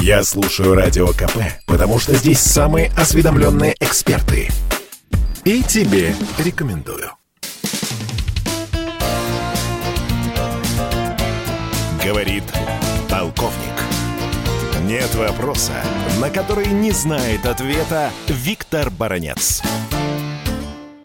Я 0.00 0.22
слушаю 0.22 0.74
Радио 0.74 1.08
КП, 1.08 1.38
потому 1.66 1.98
что 1.98 2.14
здесь 2.14 2.40
самые 2.40 2.90
осведомленные 2.96 3.74
эксперты. 3.80 4.48
И 5.44 5.62
тебе 5.62 6.14
рекомендую. 6.38 7.10
Говорит 12.04 12.44
полковник. 13.10 13.54
Нет 14.84 15.14
вопроса, 15.14 15.74
на 16.20 16.30
который 16.30 16.68
не 16.68 16.92
знает 16.92 17.44
ответа 17.44 18.10
Виктор 18.28 18.90
Баранец. 18.90 19.62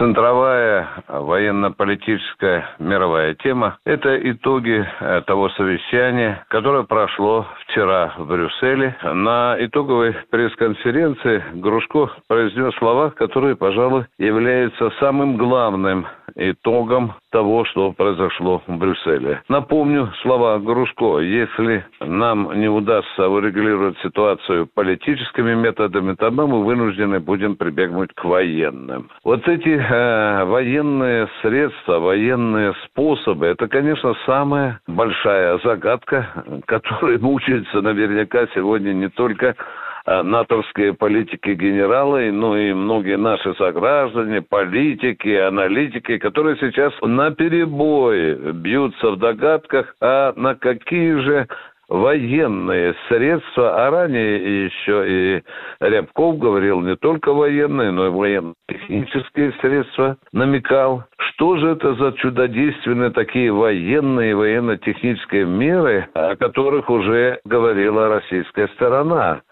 Центровая 0.00 0.88
военно-политическая 1.08 2.64
мировая 2.78 3.34
тема– 3.34 3.76
это 3.84 4.16
итоги 4.30 4.82
э, 4.98 5.20
того 5.26 5.50
совещания, 5.50 6.42
которое 6.48 6.84
прошло 6.84 7.46
вчера 7.60 8.14
в 8.16 8.26
Брюсселе. 8.26 8.96
На 9.02 9.56
итоговой 9.58 10.16
пресс-конференции 10.30 11.44
Грушко 11.52 12.12
произнес 12.28 12.74
слова, 12.76 13.10
которые, 13.10 13.56
пожалуй, 13.56 14.06
являются 14.16 14.90
самым 15.00 15.36
главным 15.36 16.06
итогом 16.34 17.12
того, 17.30 17.64
что 17.64 17.92
произошло 17.92 18.62
в 18.66 18.76
Брюсселе. 18.76 19.42
Напомню 19.48 20.12
слова 20.22 20.58
Грушко. 20.58 21.18
Если 21.18 21.84
нам 22.00 22.60
не 22.60 22.68
удастся 22.68 23.28
урегулировать 23.28 23.98
ситуацию 24.02 24.68
политическими 24.74 25.54
методами, 25.54 26.14
тогда 26.14 26.46
мы 26.46 26.64
вынуждены 26.64 27.20
будем 27.20 27.56
прибегнуть 27.56 28.12
к 28.14 28.24
военным. 28.24 29.10
Вот 29.24 29.46
эти 29.48 29.68
э, 29.68 30.44
военные 30.44 31.28
средства, 31.42 31.98
военные 31.98 32.74
способы, 32.86 33.46
это, 33.46 33.68
конечно, 33.68 34.14
самая 34.26 34.80
большая 34.86 35.58
загадка, 35.64 36.44
которая 36.66 37.18
мучается 37.18 37.80
наверняка 37.80 38.46
сегодня 38.54 38.92
не 38.92 39.08
только 39.08 39.56
натовские 40.06 40.94
политики 40.94 41.50
генералы, 41.50 42.30
ну 42.32 42.56
и 42.56 42.72
многие 42.72 43.16
наши 43.16 43.54
сограждане, 43.54 44.42
политики, 44.42 45.34
аналитики, 45.34 46.18
которые 46.18 46.56
сейчас 46.56 46.92
на 47.02 47.30
перебой 47.30 48.52
бьются 48.52 49.12
в 49.12 49.18
догадках, 49.18 49.94
а 50.00 50.32
на 50.36 50.54
какие 50.54 51.14
же 51.20 51.48
военные 51.90 52.94
средства, 53.08 53.86
а 53.86 53.90
ранее 53.90 54.66
еще 54.66 55.04
и 55.08 55.42
Рябков 55.80 56.38
говорил 56.38 56.80
не 56.80 56.96
только 56.96 57.32
военные, 57.32 57.90
но 57.90 58.06
и 58.06 58.10
военно-технические 58.10 59.52
средства, 59.60 60.16
намекал, 60.32 61.04
что 61.18 61.56
же 61.56 61.70
это 61.70 61.94
за 61.94 62.12
чудодейственные 62.12 63.10
такие 63.10 63.52
военные 63.52 64.30
и 64.30 64.34
военно-технические 64.34 65.46
меры, 65.46 66.08
о 66.14 66.36
которых 66.36 66.88
уже 66.88 67.40
говорила 67.44 68.08
российская 68.08 68.68
сторона. 68.68 69.42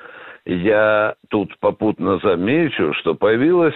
Я 0.49 1.15
тут 1.29 1.53
попутно 1.61 2.19
замечу, 2.21 2.95
что 2.95 3.15
появилась 3.15 3.75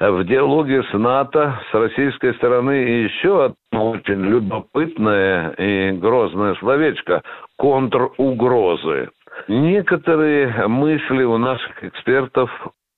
в 0.00 0.24
диалоге 0.24 0.82
с 0.82 0.92
НАТО, 0.92 1.60
с 1.70 1.74
российской 1.74 2.34
стороны 2.34 2.72
еще 2.72 3.54
очень 3.70 4.24
любопытное 4.24 5.50
и 5.50 5.92
грозное 5.92 6.56
словечко– 6.56 7.22
контругрозы. 7.58 9.10
Некоторые 9.46 10.66
мысли 10.66 11.22
у 11.22 11.38
наших 11.38 11.84
экспертов 11.84 12.50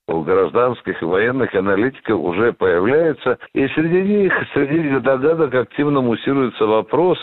у 0.07 0.21
гражданских 0.21 1.03
и 1.03 1.05
военных 1.05 1.53
аналитиков 1.53 2.19
уже 2.19 2.51
появляются, 2.51 3.37
и 3.53 3.67
среди 3.67 4.01
них, 4.01 4.33
среди 4.55 4.99
догадок 4.99 5.53
активно 5.53 6.01
муссируется 6.01 6.65
вопрос 6.65 7.19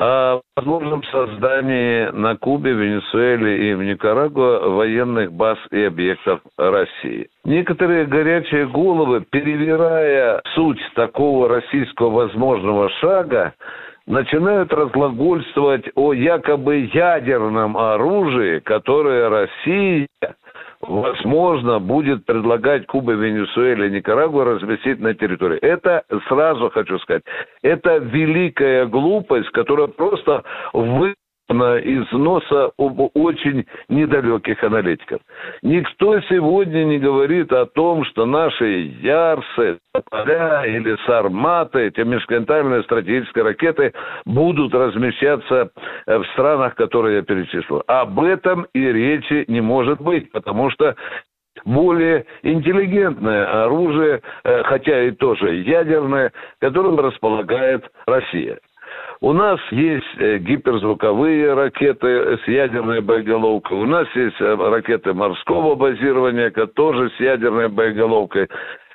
о 0.00 0.40
возможном 0.56 1.02
создании 1.04 2.10
на 2.10 2.36
Кубе, 2.36 2.72
Венесуэле 2.72 3.70
и 3.70 3.74
в 3.74 3.82
Никарагуа 3.82 4.68
военных 4.68 5.32
баз 5.32 5.58
и 5.70 5.82
объектов 5.82 6.40
России. 6.58 7.28
Некоторые 7.44 8.06
горячие 8.06 8.66
головы, 8.66 9.24
перевирая 9.30 10.42
суть 10.54 10.80
такого 10.94 11.48
российского 11.48 12.10
возможного 12.10 12.88
шага, 13.00 13.54
начинают 14.06 14.72
разглагольствовать 14.72 15.84
о 15.94 16.12
якобы 16.12 16.90
ядерном 16.92 17.76
оружии, 17.76 18.58
которое 18.60 19.28
Россия 19.28 20.08
возможно, 20.88 21.78
будет 21.78 22.24
предлагать 22.26 22.86
Куба, 22.86 23.12
Венесуэле, 23.12 23.90
Никарагуа 23.90 24.44
разместить 24.44 25.00
на 25.00 25.14
территории. 25.14 25.58
Это, 25.58 26.04
сразу 26.28 26.70
хочу 26.70 26.98
сказать, 26.98 27.22
это 27.62 27.98
великая 27.98 28.86
глупость, 28.86 29.50
которая 29.50 29.88
просто 29.88 30.44
вы 30.72 31.14
из 31.50 32.10
носа 32.12 32.70
очень 32.76 33.66
недалеких 33.88 34.62
аналитиков. 34.64 35.20
Никто 35.62 36.20
сегодня 36.22 36.84
не 36.84 36.98
говорит 36.98 37.52
о 37.52 37.66
том, 37.66 38.04
что 38.04 38.24
наши 38.24 38.92
Ярсы, 39.02 39.78
Поля 40.10 40.64
или 40.64 40.96
Сарматы, 41.06 41.86
эти 41.86 42.00
межконтинентальные 42.00 42.82
стратегические 42.84 43.44
ракеты, 43.44 43.92
будут 44.24 44.74
размещаться 44.74 45.70
э, 46.06 46.18
в 46.18 46.26
странах, 46.28 46.74
которые 46.76 47.16
я 47.16 47.22
перечислил. 47.22 47.82
Об 47.86 48.20
этом 48.20 48.66
и 48.72 48.80
речи 48.80 49.44
не 49.48 49.60
может 49.60 50.00
быть, 50.00 50.32
потому 50.32 50.70
что 50.70 50.96
более 51.64 52.26
интеллигентное 52.42 53.64
оружие, 53.64 54.22
э, 54.44 54.62
хотя 54.64 55.04
и 55.04 55.10
тоже 55.12 55.56
ядерное, 55.56 56.32
которым 56.58 56.98
располагает 56.98 57.84
Россия. 58.06 58.58
У 59.24 59.32
нас 59.32 59.58
есть 59.70 60.18
э, 60.18 60.36
гиперзвуковые 60.36 61.54
ракеты 61.54 62.36
с 62.44 62.46
ядерной 62.46 63.00
боеголовкой. 63.00 63.78
У 63.78 63.86
нас 63.86 64.06
есть 64.14 64.38
э, 64.38 64.54
ракеты 64.54 65.14
морского 65.14 65.76
базирования, 65.76 66.50
тоже 66.50 67.08
с 67.16 67.20
ядерной 67.20 67.70
боеголовкой. 67.70 68.48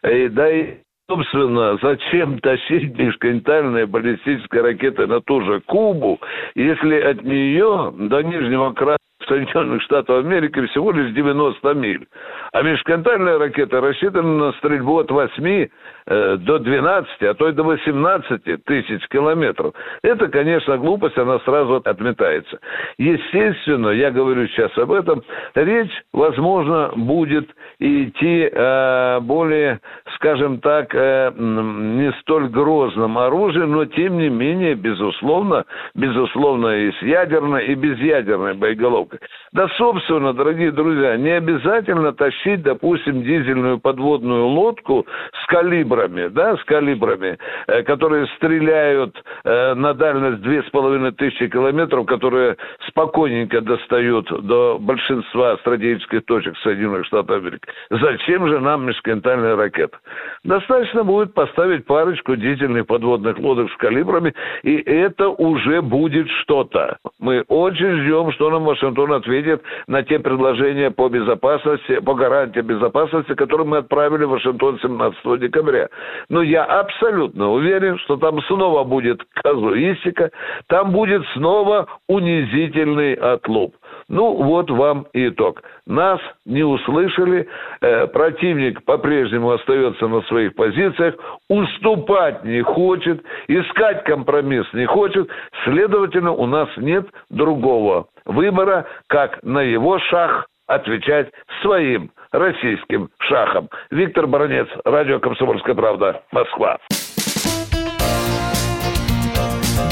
И, 0.04 0.28
да 0.28 0.52
и 0.52 0.78
Собственно, 1.10 1.80
зачем 1.82 2.38
тащить 2.38 2.96
межконтинентальные 2.96 3.88
баллистические 3.88 4.62
ракеты 4.62 5.08
на 5.08 5.22
ту 5.22 5.42
же 5.42 5.60
Кубу, 5.62 6.20
если 6.54 7.00
от 7.00 7.24
нее 7.24 7.92
до 7.98 8.22
Нижнего 8.22 8.74
края 8.74 8.99
Соединенных 9.30 9.82
Штатов 9.84 10.26
Америки 10.26 10.66
всего 10.68 10.92
лишь 10.92 11.14
90 11.14 11.74
миль. 11.76 12.06
А 12.52 12.62
межконтинентальная 12.62 13.38
ракета 13.38 13.80
рассчитана 13.80 14.48
на 14.48 14.52
стрельбу 14.54 15.00
от 15.00 15.12
8 15.12 15.68
э, 16.08 16.38
до 16.38 16.60
12, 16.60 17.22
а 17.22 17.34
то 17.36 17.48
и 17.48 17.54
до 17.54 17.64
18 17.64 18.66
тысяч 18.66 19.08
километров. 19.10 19.74
Это, 20.02 20.28
конечно, 20.28 20.78
глупость, 20.78 21.18
она 21.18 21.40
сразу 21.40 21.76
отметается. 21.76 22.60
Естественно, 22.98 23.90
я 23.90 24.12
говорю 24.12 24.48
сейчас 24.48 24.76
об 24.78 24.92
этом, 24.92 25.24
речь, 25.56 25.94
возможно, 26.12 26.92
будет 26.96 27.50
идти 27.80 28.50
э, 28.52 29.20
более, 29.22 29.80
скажем 30.20 30.60
так, 30.60 30.94
э, 30.94 31.32
не 31.38 32.12
столь 32.22 32.50
грозном 32.50 33.18
оружии, 33.18 33.64
но 33.64 33.86
тем 33.86 34.18
не 34.18 34.28
менее, 34.28 34.76
безусловно, 34.76 35.64
безусловно, 35.96 36.68
и 36.68 36.92
с 36.92 37.02
ядерной, 37.02 37.68
и 37.68 37.76
безъядерной 37.76 38.54
боеголовкой. 38.54 39.20
Да, 39.54 39.70
собственно, 39.78 40.34
дорогие 40.34 40.72
друзья, 40.72 41.16
не 41.16 41.32
обязательно 41.32 42.12
тащить, 42.12 42.62
допустим, 42.64 43.24
дизельную 43.24 43.80
подводную 43.80 44.46
лодку 44.46 45.08
с 45.42 45.46
калибрами, 45.48 46.28
да, 46.28 46.58
с 46.58 46.64
калибрами, 46.66 47.38
э, 47.68 47.84
которые 47.84 48.28
стреляют 48.36 49.16
э, 49.46 49.74
на 49.74 49.94
дальность 49.94 50.42
две 50.42 50.64
с 50.64 50.70
половиной 50.70 51.14
тысячи 51.14 51.48
километров, 51.48 52.06
которые 52.06 52.58
спокойненько 52.90 53.62
достают 53.62 54.28
до 54.46 54.78
большинства 54.80 55.56
стратегических 55.60 56.26
точек 56.26 56.58
Соединенных 56.58 57.06
Штатов 57.06 57.38
Америки. 57.38 57.64
Зачем 57.90 58.50
же 58.50 58.60
нам 58.60 58.86
межконтинентальная 58.86 59.56
ракета? 59.56 59.98
Достаточно 60.44 61.04
будет 61.04 61.34
поставить 61.34 61.86
парочку 61.86 62.36
дизельных 62.36 62.88
подводных 62.88 63.38
лодок 63.40 63.72
с 63.72 63.78
калибрами, 63.78 64.34
и 64.64 64.76
это 64.78 65.30
уже 65.30 65.82
будет 65.82 66.30
что-то. 66.42 66.98
Мы 67.20 67.44
очень 67.48 68.02
ждем, 68.02 68.32
что 68.32 68.50
нам 68.50 68.64
Вашингтон 68.64 69.12
ответит 69.14 69.62
на 69.88 70.04
те 70.04 70.20
предложения 70.20 70.92
по 70.92 71.10
безопасности, 71.10 72.00
по 72.00 72.14
гарантии 72.14 72.62
безопасности, 72.62 73.34
которые 73.36 73.68
мы 73.68 73.78
отправили 73.78 74.24
в 74.26 74.30
Вашингтон 74.30 74.80
17 74.82 75.40
декабря. 75.40 75.90
Но 76.30 76.42
я 76.42 76.64
абсолютно 76.64 77.52
уверен, 77.52 77.98
что 78.00 78.18
там 78.18 78.42
снова 78.44 78.84
будет 78.84 79.22
казуистика, 79.34 80.32
там 80.68 80.92
будет 80.92 81.24
снова 81.34 81.88
унизительный 82.08 83.14
отлуп. 83.14 83.76
Ну, 84.10 84.34
вот 84.44 84.70
вам 84.72 85.06
итог. 85.14 85.62
Нас 85.86 86.20
не 86.46 86.64
услышали, 86.64 87.48
э, 87.82 88.08
противник 88.08 88.84
по-прежнему 88.84 89.52
остается 89.52 90.08
на 90.08 90.22
своих 90.24 90.56
позициях, 90.56 91.16
уступать 91.48 92.44
не 92.44 92.62
хочет, 92.62 93.24
искать 93.48 94.04
компромисс 94.04 94.66
не 94.74 94.88
хочет, 94.88 95.30
следовательно, 95.64 96.32
у 96.32 96.48
нас 96.48 96.68
нет 96.78 97.06
другого 97.30 98.08
выбора, 98.26 98.88
как 99.08 99.42
на 99.44 99.60
его 99.60 100.00
шаг 100.00 100.48
отвечать 100.66 101.30
своим 101.62 102.12
российским 102.32 103.10
шахом. 103.20 103.70
Виктор 103.92 104.26
Баранец, 104.28 104.68
Радио 104.86 105.20
«Комсомольская 105.20 105.76
правда», 105.76 106.24
Москва. 106.32 106.78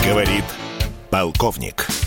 Говорит 0.04 0.46
полковник. 1.12 2.06